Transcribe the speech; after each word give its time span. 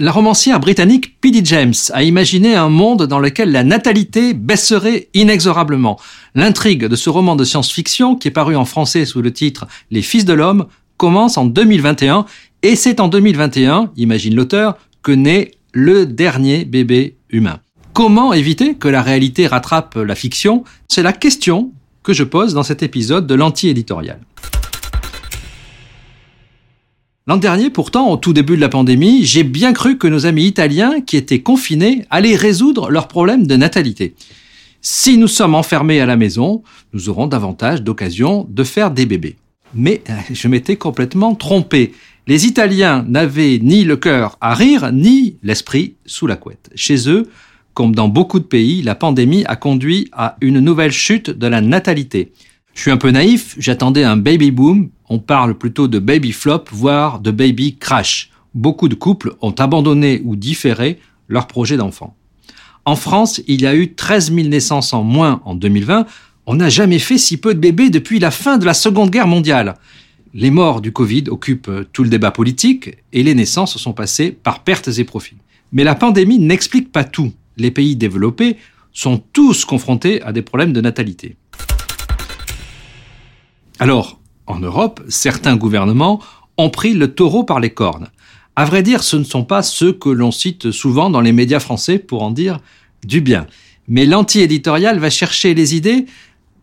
La 0.00 0.12
romancière 0.12 0.60
britannique 0.60 1.18
P.D. 1.20 1.40
James 1.44 1.72
a 1.92 2.02
imaginé 2.02 2.54
un 2.54 2.68
monde 2.68 3.06
dans 3.06 3.20
lequel 3.20 3.52
la 3.52 3.64
natalité 3.64 4.34
baisserait 4.34 5.08
inexorablement. 5.14 5.98
L'intrigue 6.34 6.84
de 6.84 6.96
ce 6.96 7.08
roman 7.08 7.36
de 7.36 7.44
science-fiction, 7.44 8.16
qui 8.16 8.28
est 8.28 8.30
paru 8.30 8.54
en 8.54 8.66
français 8.66 9.06
sous 9.06 9.22
le 9.22 9.32
titre 9.32 9.66
Les 9.90 10.02
Fils 10.02 10.24
de 10.24 10.34
l'Homme, 10.34 10.66
commence 10.98 11.38
en 11.38 11.46
2021 11.46 12.26
et 12.62 12.76
c'est 12.76 13.00
en 13.00 13.08
2021, 13.08 13.92
imagine 13.96 14.34
l'auteur, 14.34 14.76
que 15.02 15.12
naît 15.12 15.52
le 15.72 16.06
dernier 16.06 16.64
bébé 16.64 17.16
humain. 17.30 17.60
Comment 17.92 18.32
éviter 18.32 18.74
que 18.74 18.88
la 18.88 19.00
réalité 19.00 19.46
rattrape 19.46 19.94
la 19.94 20.14
fiction? 20.14 20.64
C'est 20.88 21.02
la 21.02 21.12
question 21.12 21.72
que 22.02 22.12
je 22.12 22.24
pose 22.24 22.52
dans 22.52 22.62
cet 22.62 22.82
épisode 22.82 23.26
de 23.26 23.34
l'anti-éditorial. 23.34 24.20
L'an 27.26 27.38
dernier, 27.38 27.70
pourtant, 27.70 28.10
au 28.10 28.18
tout 28.18 28.34
début 28.34 28.54
de 28.54 28.60
la 28.60 28.68
pandémie, 28.68 29.24
j'ai 29.24 29.44
bien 29.44 29.72
cru 29.72 29.96
que 29.96 30.06
nos 30.06 30.26
amis 30.26 30.44
italiens 30.44 31.00
qui 31.00 31.16
étaient 31.16 31.40
confinés 31.40 32.04
allaient 32.10 32.36
résoudre 32.36 32.90
leurs 32.90 33.08
problèmes 33.08 33.46
de 33.46 33.56
natalité. 33.56 34.14
Si 34.82 35.16
nous 35.16 35.26
sommes 35.26 35.54
enfermés 35.54 36.02
à 36.02 36.06
la 36.06 36.16
maison, 36.16 36.62
nous 36.92 37.08
aurons 37.08 37.26
davantage 37.26 37.82
d'occasions 37.82 38.46
de 38.50 38.62
faire 38.62 38.90
des 38.90 39.06
bébés. 39.06 39.36
Mais 39.74 40.02
euh, 40.10 40.12
je 40.34 40.48
m'étais 40.48 40.76
complètement 40.76 41.34
trompé. 41.34 41.94
Les 42.26 42.44
Italiens 42.44 43.06
n'avaient 43.08 43.58
ni 43.58 43.84
le 43.84 43.96
cœur 43.96 44.36
à 44.42 44.52
rire, 44.52 44.92
ni 44.92 45.38
l'esprit 45.42 45.94
sous 46.04 46.26
la 46.26 46.36
couette. 46.36 46.68
Chez 46.74 47.08
eux, 47.08 47.30
comme 47.72 47.94
dans 47.94 48.08
beaucoup 48.08 48.38
de 48.38 48.44
pays, 48.44 48.82
la 48.82 48.94
pandémie 48.94 49.44
a 49.46 49.56
conduit 49.56 50.10
à 50.12 50.36
une 50.42 50.60
nouvelle 50.60 50.92
chute 50.92 51.30
de 51.30 51.46
la 51.46 51.62
natalité. 51.62 52.32
Je 52.74 52.82
suis 52.82 52.90
un 52.90 52.98
peu 52.98 53.10
naïf, 53.10 53.54
j'attendais 53.58 54.04
un 54.04 54.18
baby 54.18 54.50
boom, 54.50 54.90
on 55.08 55.18
parle 55.18 55.56
plutôt 55.56 55.88
de 55.88 55.98
baby 55.98 56.32
flop, 56.32 56.64
voire 56.70 57.20
de 57.20 57.30
baby 57.30 57.76
crash. 57.76 58.30
Beaucoup 58.54 58.88
de 58.88 58.94
couples 58.94 59.34
ont 59.42 59.52
abandonné 59.52 60.22
ou 60.24 60.36
différé 60.36 60.98
leur 61.28 61.46
projet 61.46 61.76
d'enfant. 61.76 62.16
En 62.84 62.96
France, 62.96 63.40
il 63.46 63.62
y 63.62 63.66
a 63.66 63.74
eu 63.74 63.94
13 63.94 64.32
000 64.34 64.48
naissances 64.48 64.92
en 64.92 65.02
moins 65.02 65.40
en 65.44 65.54
2020. 65.54 66.06
On 66.46 66.54
n'a 66.54 66.68
jamais 66.68 66.98
fait 66.98 67.18
si 67.18 67.38
peu 67.38 67.54
de 67.54 67.60
bébés 67.60 67.90
depuis 67.90 68.18
la 68.18 68.30
fin 68.30 68.58
de 68.58 68.66
la 68.66 68.74
Seconde 68.74 69.10
Guerre 69.10 69.26
mondiale. 69.26 69.76
Les 70.34 70.50
morts 70.50 70.80
du 70.80 70.92
Covid 70.92 71.24
occupent 71.28 71.70
tout 71.92 72.02
le 72.02 72.10
débat 72.10 72.30
politique 72.30 72.96
et 73.12 73.22
les 73.22 73.34
naissances 73.34 73.78
sont 73.78 73.92
passées 73.92 74.32
par 74.32 74.64
pertes 74.64 74.90
et 74.98 75.04
profits. 75.04 75.36
Mais 75.72 75.84
la 75.84 75.94
pandémie 75.94 76.38
n'explique 76.38 76.92
pas 76.92 77.04
tout. 77.04 77.32
Les 77.56 77.70
pays 77.70 77.96
développés 77.96 78.56
sont 78.92 79.22
tous 79.32 79.64
confrontés 79.64 80.22
à 80.22 80.32
des 80.32 80.42
problèmes 80.42 80.72
de 80.72 80.80
natalité. 80.80 81.36
Alors, 83.78 84.20
en 84.46 84.58
Europe, 84.60 85.02
certains 85.08 85.56
gouvernements 85.56 86.20
ont 86.56 86.70
pris 86.70 86.94
le 86.94 87.14
taureau 87.14 87.44
par 87.44 87.60
les 87.60 87.70
cornes. 87.70 88.08
À 88.56 88.64
vrai 88.64 88.82
dire, 88.82 89.02
ce 89.02 89.16
ne 89.16 89.24
sont 89.24 89.44
pas 89.44 89.62
ceux 89.62 89.92
que 89.92 90.08
l'on 90.08 90.30
cite 90.30 90.70
souvent 90.70 91.10
dans 91.10 91.20
les 91.20 91.32
médias 91.32 91.60
français 91.60 91.98
pour 91.98 92.22
en 92.22 92.30
dire 92.30 92.60
du 93.04 93.20
bien. 93.20 93.46
Mais 93.88 94.06
l'anti-éditorial 94.06 94.98
va 94.98 95.10
chercher 95.10 95.54
les 95.54 95.74
idées 95.74 96.06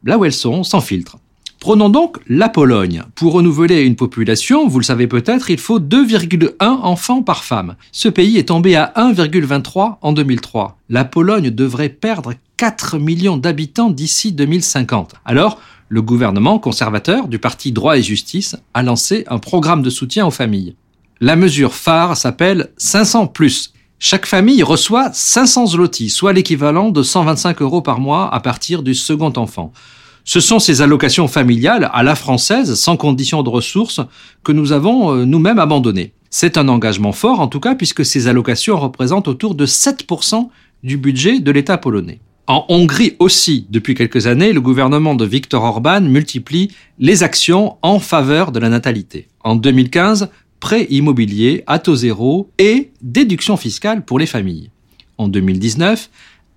là 0.03 0.17
où 0.17 0.25
elles 0.25 0.33
sont, 0.33 0.63
sans 0.63 0.81
filtre. 0.81 1.17
Prenons 1.59 1.89
donc 1.89 2.17
la 2.27 2.49
Pologne. 2.49 3.03
Pour 3.13 3.33
renouveler 3.33 3.81
une 3.81 3.95
population, 3.95 4.67
vous 4.67 4.79
le 4.79 4.83
savez 4.83 5.05
peut-être, 5.05 5.51
il 5.51 5.59
faut 5.59 5.79
2,1 5.79 6.55
enfants 6.59 7.21
par 7.21 7.43
femme. 7.43 7.75
Ce 7.91 8.09
pays 8.09 8.39
est 8.39 8.47
tombé 8.47 8.75
à 8.75 8.91
1,23 8.95 9.97
en 10.01 10.11
2003. 10.11 10.79
La 10.89 11.05
Pologne 11.05 11.51
devrait 11.51 11.89
perdre 11.89 12.33
4 12.57 12.97
millions 12.97 13.37
d'habitants 13.37 13.91
d'ici 13.91 14.31
2050. 14.31 15.13
Alors, 15.23 15.61
le 15.91 16.01
gouvernement 16.01 16.57
conservateur 16.57 17.27
du 17.27 17.37
parti 17.37 17.73
Droit 17.73 17.97
et 17.97 18.01
Justice 18.01 18.55
a 18.73 18.81
lancé 18.81 19.25
un 19.27 19.39
programme 19.39 19.81
de 19.81 19.89
soutien 19.89 20.25
aux 20.25 20.31
familles. 20.31 20.75
La 21.19 21.35
mesure 21.35 21.73
phare 21.73 22.15
s'appelle 22.15 22.69
500⁇ 22.77 23.33
Chaque 23.99 24.25
famille 24.25 24.63
reçoit 24.63 25.11
500 25.11 25.67
zloty, 25.67 26.09
soit 26.09 26.31
l'équivalent 26.31 26.91
de 26.91 27.03
125 27.03 27.61
euros 27.61 27.81
par 27.81 27.99
mois 27.99 28.33
à 28.33 28.39
partir 28.39 28.83
du 28.83 28.95
second 28.95 29.33
enfant. 29.35 29.73
Ce 30.23 30.39
sont 30.39 30.59
ces 30.59 30.81
allocations 30.81 31.27
familiales 31.27 31.89
à 31.91 32.03
la 32.03 32.15
française, 32.15 32.75
sans 32.75 32.95
condition 32.95 33.43
de 33.43 33.49
ressources, 33.49 33.99
que 34.45 34.53
nous 34.53 34.71
avons 34.71 35.13
euh, 35.13 35.25
nous-mêmes 35.25 35.59
abandonnées. 35.59 36.13
C'est 36.29 36.57
un 36.57 36.69
engagement 36.69 37.11
fort 37.11 37.41
en 37.41 37.49
tout 37.49 37.59
cas 37.59 37.75
puisque 37.75 38.05
ces 38.05 38.29
allocations 38.29 38.79
représentent 38.79 39.27
autour 39.27 39.55
de 39.55 39.65
7% 39.65 40.47
du 40.83 40.95
budget 40.95 41.41
de 41.41 41.51
l'État 41.51 41.77
polonais. 41.77 42.21
En 42.47 42.65
Hongrie 42.69 43.15
aussi, 43.19 43.65
depuis 43.69 43.93
quelques 43.93 44.27
années, 44.27 44.51
le 44.51 44.61
gouvernement 44.61 45.15
de 45.15 45.25
Viktor 45.25 45.63
Orban 45.63 46.01
multiplie 46.01 46.71
les 46.99 47.23
actions 47.23 47.77
en 47.81 47.99
faveur 47.99 48.51
de 48.51 48.59
la 48.59 48.69
natalité. 48.69 49.27
En 49.43 49.55
2015, 49.55 50.29
prêt 50.59 50.87
immobilier 50.89 51.63
à 51.67 51.79
taux 51.79 51.95
zéro 51.95 52.49
et 52.57 52.91
déduction 53.01 53.57
fiscale 53.57 54.03
pour 54.03 54.19
les 54.19 54.25
familles. 54.25 54.69
En 55.17 55.27
2019, 55.27 56.09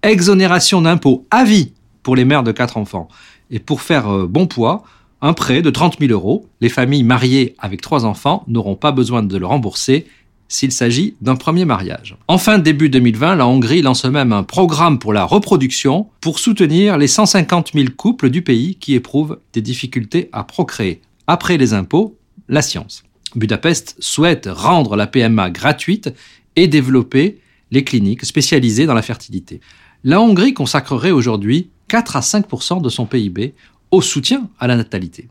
exonération 0.03 0.83
d'impôts 0.83 1.27
à 1.31 1.45
vie 1.45 1.73
pour 2.03 2.17
les 2.17 2.25
mères 2.25 2.43
de 2.43 2.53
quatre 2.53 2.77
enfants. 2.77 3.09
Et 3.51 3.59
pour 3.59 3.83
faire 3.83 4.09
euh, 4.09 4.27
bon 4.27 4.47
poids, 4.47 4.85
un 5.21 5.33
prêt 5.33 5.63
de 5.63 5.71
30 5.71 5.99
000 6.01 6.13
euros. 6.13 6.47
Les 6.61 6.69
familles 6.69 7.03
mariées 7.03 7.55
avec 7.59 7.81
trois 7.81 8.05
enfants 8.05 8.45
n'auront 8.47 8.77
pas 8.77 8.93
besoin 8.93 9.23
de 9.23 9.37
le 9.37 9.47
rembourser 9.47 10.07
s'il 10.55 10.71
s'agit 10.71 11.17
d'un 11.21 11.35
premier 11.35 11.65
mariage. 11.65 12.17
Enfin, 12.29 12.59
début 12.59 12.89
2020, 12.89 13.35
la 13.35 13.47
Hongrie 13.49 13.83
lance 13.83 14.05
même 14.05 14.33
un 14.33 14.45
programme 14.45 15.01
pour 15.01 15.13
la 15.13 15.25
reproduction 15.25 16.07
pour 16.21 16.39
soutenir 16.39 16.97
les 16.97 17.09
150 17.09 17.73
000 17.75 17.87
couples 17.97 18.31
du 18.31 18.43
pays 18.43 18.77
qui 18.77 18.95
éprouvent 18.95 19.41
des 19.53 19.63
difficultés 19.63 20.29
à 20.33 20.45
procréer. 20.45 21.01
Après 21.27 21.57
les 21.57 21.75
impôts, 21.75 22.17
la 22.49 22.63
science. 22.63 23.03
Budapest 23.35 23.97
souhaite 23.99 24.49
rendre 24.49 24.95
la 24.95 25.09
PMA 25.09 25.51
gratuite 25.51 26.15
et 26.55 26.69
développer 26.69 27.41
les 27.73 27.83
cliniques 27.83 28.25
spécialisées 28.25 28.87
dans 28.87 28.95
la 28.95 29.03
fertilité. 29.03 29.61
La 30.05 30.21
Hongrie 30.21 30.55
consacrerait 30.55 31.11
aujourd'hui 31.11 31.71
4 31.89 32.15
à 32.15 32.21
5% 32.21 32.81
de 32.81 32.89
son 32.89 33.07
PIB 33.07 33.55
au 33.91 34.01
soutien 34.01 34.49
à 34.61 34.69
la 34.69 34.77
natalité. 34.77 35.29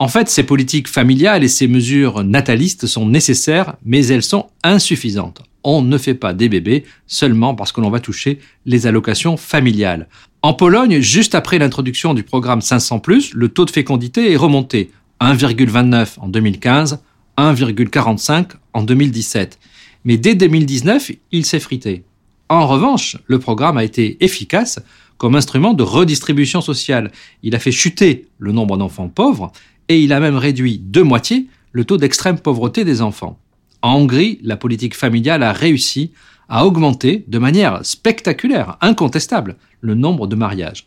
En 0.00 0.08
fait, 0.08 0.30
ces 0.30 0.44
politiques 0.44 0.88
familiales 0.88 1.44
et 1.44 1.48
ces 1.48 1.68
mesures 1.68 2.24
natalistes 2.24 2.86
sont 2.86 3.06
nécessaires, 3.06 3.76
mais 3.84 4.06
elles 4.06 4.22
sont 4.22 4.46
insuffisantes. 4.64 5.42
On 5.62 5.82
ne 5.82 5.98
fait 5.98 6.14
pas 6.14 6.32
des 6.32 6.48
bébés 6.48 6.84
seulement 7.06 7.54
parce 7.54 7.70
que 7.70 7.82
l'on 7.82 7.90
va 7.90 8.00
toucher 8.00 8.38
les 8.64 8.86
allocations 8.86 9.36
familiales. 9.36 10.08
En 10.40 10.54
Pologne, 10.54 11.00
juste 11.00 11.34
après 11.34 11.58
l'introduction 11.58 12.14
du 12.14 12.22
programme 12.22 12.62
500⁇ 12.62 13.02
le 13.34 13.48
taux 13.50 13.66
de 13.66 13.70
fécondité 13.70 14.32
est 14.32 14.36
remonté 14.36 14.90
1,29 15.20 16.18
en 16.18 16.28
2015, 16.28 17.00
1,45 17.36 18.52
en 18.72 18.82
2017. 18.82 19.58
Mais 20.06 20.16
dès 20.16 20.34
2019, 20.34 21.12
il 21.30 21.44
s'est 21.44 21.60
frité. 21.60 22.04
En 22.48 22.66
revanche, 22.66 23.18
le 23.26 23.38
programme 23.38 23.76
a 23.76 23.84
été 23.84 24.16
efficace 24.24 24.80
comme 25.18 25.36
instrument 25.36 25.74
de 25.74 25.82
redistribution 25.82 26.62
sociale. 26.62 27.12
Il 27.42 27.54
a 27.54 27.58
fait 27.58 27.70
chuter 27.70 28.28
le 28.38 28.52
nombre 28.52 28.78
d'enfants 28.78 29.10
pauvres 29.10 29.52
et 29.90 30.00
il 30.00 30.12
a 30.12 30.20
même 30.20 30.36
réduit 30.36 30.78
de 30.78 31.02
moitié 31.02 31.48
le 31.72 31.84
taux 31.84 31.96
d'extrême 31.96 32.38
pauvreté 32.38 32.84
des 32.84 33.02
enfants. 33.02 33.40
En 33.82 33.94
Hongrie, 33.94 34.38
la 34.44 34.56
politique 34.56 34.94
familiale 34.94 35.42
a 35.42 35.52
réussi 35.52 36.12
à 36.48 36.64
augmenter 36.64 37.24
de 37.26 37.38
manière 37.40 37.84
spectaculaire, 37.84 38.78
incontestable, 38.82 39.56
le 39.80 39.96
nombre 39.96 40.28
de 40.28 40.36
mariages. 40.36 40.86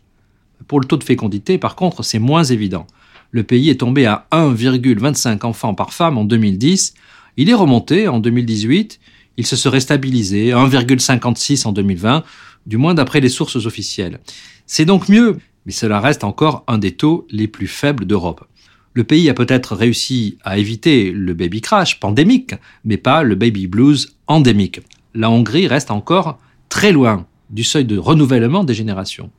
Pour 0.70 0.80
le 0.80 0.88
taux 0.88 0.96
de 0.96 1.04
fécondité, 1.04 1.58
par 1.58 1.76
contre, 1.76 2.02
c'est 2.02 2.18
moins 2.18 2.46
évident. 2.46 2.88
Le 3.32 3.44
pays 3.44 3.70
est 3.70 3.82
tombé 3.82 4.06
à 4.06 4.26
1,25 4.32 5.46
enfants 5.46 5.74
par 5.74 5.92
femme 5.92 6.18
en 6.18 6.24
2010. 6.24 6.94
Il 7.36 7.50
est 7.50 7.54
remonté 7.54 8.08
en 8.08 8.22
2018. 8.22 9.02
Il 9.36 9.46
se 9.46 9.58
serait 9.58 9.82
stabilisé 9.82 10.52
1,56 10.52 11.68
en 11.68 11.74
2020, 11.74 12.24
du 12.68 12.78
moins 12.78 12.94
d'après 12.94 13.20
les 13.20 13.28
sources 13.28 13.58
officielles. 13.58 14.22
C'est 14.66 14.86
donc 14.86 15.10
mieux, 15.10 15.40
mais 15.66 15.74
cela 15.74 16.00
reste 16.00 16.24
encore 16.24 16.64
un 16.68 16.78
des 16.78 16.94
taux 16.94 17.28
les 17.30 17.50
plus 17.50 17.68
faibles 17.68 18.06
d'Europe. 18.06 18.48
Le 18.96 19.04
pays 19.04 19.28
a 19.28 19.34
peut-être 19.34 19.76
réussi 19.76 20.38
à 20.44 20.60
éviter 20.60 21.12
le 21.12 21.34
baby 21.34 21.62
crash 21.62 22.00
pandémique, 22.00 22.54
mais 22.86 22.98
pas 22.98 23.24
le 23.24 23.34
baby 23.34 23.66
blues 23.66 24.16
endémique. 24.28 24.82
La 25.16 25.32
Hongrie 25.32 25.68
reste 25.68 25.90
encore 25.90 26.38
très 26.70 26.92
loin 26.92 27.26
du 27.50 27.64
seuil 27.64 27.86
de 27.86 27.98
renouvellement 27.98 28.64
des 28.64 28.76
générations. 28.76 29.32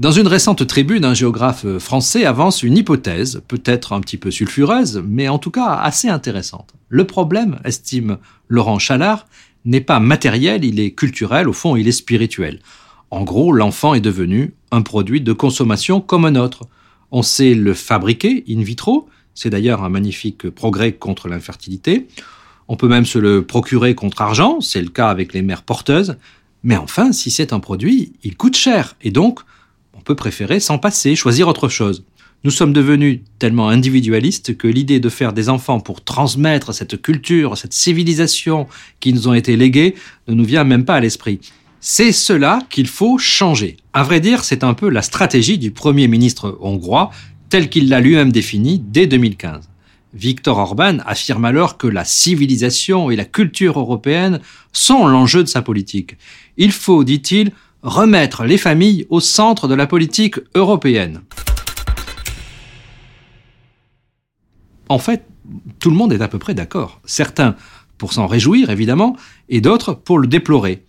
Dans 0.00 0.10
une 0.10 0.26
récente 0.26 0.66
tribune, 0.66 1.04
un 1.04 1.14
géographe 1.14 1.78
français 1.78 2.24
avance 2.24 2.64
une 2.64 2.76
hypothèse, 2.76 3.40
peut-être 3.46 3.92
un 3.92 4.00
petit 4.00 4.16
peu 4.16 4.32
sulfureuse, 4.32 5.00
mais 5.06 5.28
en 5.28 5.38
tout 5.38 5.52
cas 5.52 5.74
assez 5.74 6.08
intéressante. 6.08 6.74
Le 6.88 7.06
problème, 7.06 7.60
estime 7.64 8.18
Laurent 8.48 8.80
Chalard, 8.80 9.28
n'est 9.64 9.80
pas 9.80 10.00
matériel, 10.00 10.64
il 10.64 10.80
est 10.80 10.90
culturel, 10.90 11.48
au 11.48 11.52
fond 11.52 11.76
il 11.76 11.86
est 11.86 11.92
spirituel. 11.92 12.58
En 13.10 13.22
gros, 13.22 13.52
l'enfant 13.52 13.94
est 13.94 14.00
devenu 14.00 14.54
un 14.72 14.82
produit 14.82 15.20
de 15.20 15.32
consommation 15.32 16.00
comme 16.00 16.24
un 16.24 16.34
autre. 16.34 16.64
On 17.12 17.22
sait 17.22 17.54
le 17.54 17.74
fabriquer 17.74 18.42
in 18.48 18.62
vitro, 18.62 19.08
c'est 19.34 19.50
d'ailleurs 19.50 19.84
un 19.84 19.88
magnifique 19.88 20.50
progrès 20.50 20.92
contre 20.92 21.28
l'infertilité. 21.28 22.08
On 22.68 22.76
peut 22.76 22.88
même 22.88 23.04
se 23.04 23.18
le 23.18 23.44
procurer 23.44 23.94
contre 23.94 24.22
argent, 24.22 24.60
c'est 24.60 24.80
le 24.80 24.88
cas 24.88 25.10
avec 25.10 25.34
les 25.34 25.42
mères 25.42 25.62
porteuses. 25.62 26.16
Mais 26.64 26.76
enfin, 26.76 27.12
si 27.12 27.30
c'est 27.30 27.52
un 27.52 27.60
produit, 27.60 28.14
il 28.24 28.36
coûte 28.36 28.56
cher 28.56 28.96
et 29.02 29.10
donc 29.10 29.40
on 29.94 30.00
peut 30.00 30.16
préférer 30.16 30.58
s'en 30.58 30.78
passer, 30.78 31.14
choisir 31.14 31.48
autre 31.48 31.68
chose. 31.68 32.04
Nous 32.44 32.50
sommes 32.50 32.72
devenus 32.72 33.20
tellement 33.38 33.68
individualistes 33.68 34.56
que 34.56 34.66
l'idée 34.66 34.98
de 34.98 35.08
faire 35.08 35.32
des 35.32 35.48
enfants 35.48 35.78
pour 35.78 36.02
transmettre 36.02 36.74
cette 36.74 37.00
culture, 37.00 37.56
cette 37.56 37.72
civilisation 37.72 38.66
qui 38.98 39.12
nous 39.12 39.28
ont 39.28 39.34
été 39.34 39.56
léguées 39.56 39.94
ne 40.26 40.34
nous 40.34 40.44
vient 40.44 40.64
même 40.64 40.84
pas 40.84 40.96
à 40.96 41.00
l'esprit. 41.00 41.40
C'est 41.84 42.12
cela 42.12 42.60
qu'il 42.70 42.86
faut 42.86 43.18
changer. 43.18 43.76
À 43.92 44.04
vrai 44.04 44.20
dire, 44.20 44.44
c'est 44.44 44.62
un 44.62 44.72
peu 44.72 44.88
la 44.88 45.02
stratégie 45.02 45.58
du 45.58 45.72
Premier 45.72 46.06
ministre 46.06 46.56
hongrois, 46.60 47.10
tel 47.48 47.68
qu'il 47.68 47.88
l'a 47.88 47.98
lui-même 47.98 48.30
défini 48.30 48.78
dès 48.78 49.08
2015. 49.08 49.68
Viktor 50.14 50.58
Orban 50.58 50.98
affirme 51.04 51.44
alors 51.44 51.78
que 51.78 51.88
la 51.88 52.04
civilisation 52.04 53.10
et 53.10 53.16
la 53.16 53.24
culture 53.24 53.80
européenne 53.80 54.38
sont 54.72 55.08
l'enjeu 55.08 55.42
de 55.42 55.48
sa 55.48 55.60
politique. 55.60 56.18
Il 56.56 56.70
faut, 56.70 57.02
dit-il, 57.02 57.50
remettre 57.82 58.44
les 58.44 58.58
familles 58.58 59.08
au 59.10 59.18
centre 59.18 59.66
de 59.66 59.74
la 59.74 59.88
politique 59.88 60.36
européenne. 60.54 61.22
En 64.88 65.00
fait, 65.00 65.26
tout 65.80 65.90
le 65.90 65.96
monde 65.96 66.12
est 66.12 66.22
à 66.22 66.28
peu 66.28 66.38
près 66.38 66.54
d'accord. 66.54 67.00
Certains 67.06 67.56
pour 67.98 68.12
s'en 68.12 68.28
réjouir, 68.28 68.70
évidemment, 68.70 69.16
et 69.48 69.60
d'autres 69.60 69.94
pour 69.94 70.20
le 70.20 70.28
déplorer. 70.28 70.84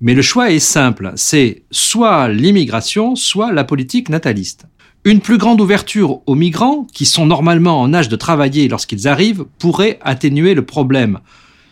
Mais 0.00 0.14
le 0.14 0.22
choix 0.22 0.52
est 0.52 0.60
simple, 0.60 1.12
c'est 1.16 1.64
soit 1.72 2.28
l'immigration, 2.28 3.16
soit 3.16 3.52
la 3.52 3.64
politique 3.64 4.08
nataliste. 4.08 4.66
Une 5.04 5.20
plus 5.20 5.38
grande 5.38 5.60
ouverture 5.60 6.20
aux 6.26 6.36
migrants, 6.36 6.86
qui 6.92 7.04
sont 7.04 7.26
normalement 7.26 7.80
en 7.80 7.92
âge 7.92 8.08
de 8.08 8.14
travailler 8.14 8.68
lorsqu'ils 8.68 9.08
arrivent, 9.08 9.44
pourrait 9.58 9.98
atténuer 10.02 10.54
le 10.54 10.64
problème. 10.64 11.18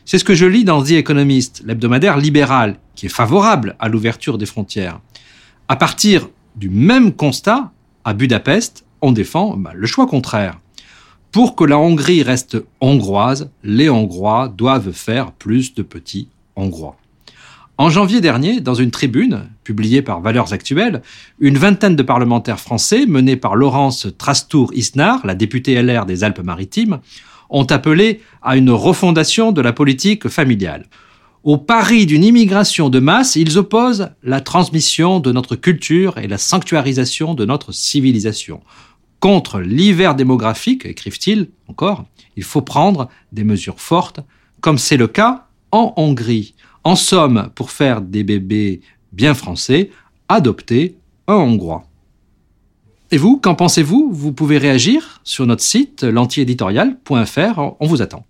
C'est 0.05 0.19
ce 0.19 0.25
que 0.25 0.35
je 0.35 0.47
lis 0.47 0.65
dans 0.65 0.83
The 0.83 0.93
Economist, 0.93 1.63
l'hebdomadaire 1.67 2.17
libéral, 2.17 2.79
qui 2.97 3.07
est 3.07 3.11
favorable 3.11 3.77
à 3.79 3.89
l'ouverture 3.89 4.39
des 4.39 4.47
frontières. 4.47 5.01
À 5.69 5.77
partir 5.77 6.29
du 6.57 6.69
même 6.69 7.13
constat, 7.13 7.71
à 8.05 8.13
Budapest, 8.13 8.85
on 9.03 9.13
défend 9.13 9.57
bah, 9.57 9.73
le 9.75 9.87
choix 9.87 10.07
contraire. 10.07 10.59
Pour 11.31 11.55
que 11.55 11.65
la 11.65 11.79
Hongrie 11.79 12.23
reste 12.25 12.57
hongroise, 12.81 13.51
les 13.63 13.91
Hongrois 13.91 14.49
doivent 14.49 14.93
faire 14.93 15.31
plus 15.33 15.75
de 15.75 15.83
petits 15.83 16.29
Hongrois. 16.57 16.97
En 17.79 17.91
janvier 17.91 18.23
dernier, 18.23 18.61
dans 18.61 18.75
une 18.75 18.91
tribune 18.91 19.51
publiée 19.63 20.01
par 20.01 20.23
Valeurs 20.23 20.55
Actuelles, 20.55 21.03
une 21.41 21.59
vingtaine 21.59 21.95
de 21.95 22.03
parlementaires 22.03 22.59
français, 22.59 23.05
menés 23.05 23.37
par 23.37 23.55
Laurence 23.55 24.07
Trastour-Isnard, 24.17 25.27
la 25.27 25.35
députée 25.35 25.81
LR 25.83 26.07
des 26.07 26.25
Alpes-Maritimes, 26.25 27.01
ont 27.51 27.67
appelé 27.67 28.23
à 28.41 28.57
une 28.57 28.71
refondation 28.71 29.53
de 29.53 29.61
la 29.61 29.75
politique 29.75 30.29
familiale. 30.29 30.87
Au 31.45 31.59
pari 31.59 32.07
d'une 32.07 32.25
immigration 32.25 32.89
de 32.89 32.99
masse, 32.99 33.37
ils 33.37 33.59
opposent 33.59 34.09
la 34.23 34.41
transmission 34.41 35.21
de 35.21 35.31
notre 35.31 35.55
culture 35.55 36.17
et 36.17 36.29
la 36.29 36.39
sanctuarisation 36.39 37.35
de 37.35 37.45
notre 37.45 37.73
civilisation. 37.73 38.63
Contre 39.21 39.61
l'hiver 39.61 40.15
démographique, 40.15 40.87
écrivent-ils 40.87 41.51
encore, 41.69 42.07
il 42.37 42.43
faut 42.43 42.63
prendre 42.63 43.11
des 43.33 43.45
mesures 43.45 43.81
fortes, 43.81 44.21
comme 44.63 44.79
c'est 44.79 44.97
le 44.97 45.09
cas 45.09 45.47
en 45.73 45.93
Hongrie. 45.97 46.55
En 46.87 46.95
somme, 46.95 47.51
pour 47.57 47.73
faire 47.73 48.01
des 48.01 48.23
bébés 48.23 48.81
bien 49.11 49.35
français, 49.35 49.91
adopter 50.29 50.95
un 51.27 51.35
Hongrois. 51.35 51.83
Et 53.11 53.17
vous, 53.17 53.39
qu'en 53.39 53.57
pensez-vous? 53.57 54.11
Vous 54.13 54.33
pouvez 54.33 54.57
réagir 54.57 55.21
sur 55.25 55.47
notre 55.47 55.65
site 55.65 56.05
l'antiéditorial.fr. 56.05 57.59
On 57.81 57.87
vous 57.89 58.03
attend. 58.03 58.25